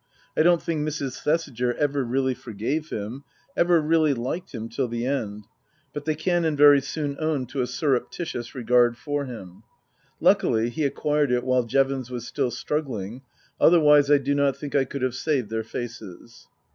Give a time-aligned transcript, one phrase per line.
[0.35, 1.21] I don't think Mrs.
[1.21, 3.23] Thesiger ever really forgave him,
[3.55, 5.45] ever really liked him till the end;
[5.93, 9.61] but the Canon very soon owned to a surreptitious regard for him.
[10.19, 13.21] Luckily he acquired it while Jevons was still struggling,
[13.59, 16.47] other wise I do not think I could have saved their faces.